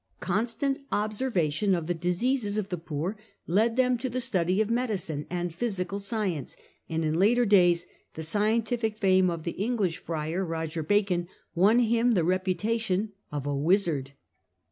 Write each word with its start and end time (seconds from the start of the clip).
Constant 0.19 0.79
observation 0.91 1.75
of 1.75 1.85
the 1.85 1.93
diseases 1.93 2.57
of 2.57 2.69
the 2.69 2.77
poor 2.79 3.15
led 3.45 3.75
them 3.75 3.99
to 3.99 4.09
the 4.09 4.19
study 4.19 4.59
of 4.59 4.67
medicine 4.67 5.27
and 5.29 5.53
physical 5.53 5.99
science, 5.99 6.57
and 6.89 7.05
in 7.05 7.13
later 7.19 7.45
days 7.45 7.85
the 8.15 8.23
scientific 8.23 8.97
fame 8.97 9.29
of 9.29 9.43
the 9.43 9.51
English 9.51 9.99
friar, 9.99 10.43
Roger 10.43 10.81
Bacon, 10.81 11.27
won 11.53 11.77
him 11.77 12.15
the 12.15 12.23
reputation 12.23 13.11
of 13.31 13.45
a 13.45 13.55
wizard. 13.55 14.13